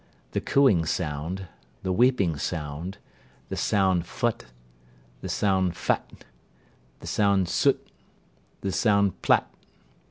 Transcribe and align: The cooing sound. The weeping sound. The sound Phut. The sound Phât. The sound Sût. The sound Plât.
The 0.31 0.41
cooing 0.41 0.87
sound. 0.87 1.45
The 1.83 1.91
weeping 1.91 2.35
sound. 2.39 2.97
The 3.49 3.55
sound 3.55 4.05
Phut. 4.07 4.45
The 5.21 5.29
sound 5.29 5.73
Phât. 5.75 6.21
The 7.01 7.05
sound 7.05 7.45
Sût. 7.47 7.77
The 8.61 8.71
sound 8.71 9.21
Plât. 9.21 9.45